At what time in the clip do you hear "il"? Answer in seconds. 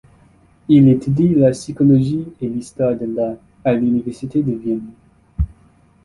0.67-0.87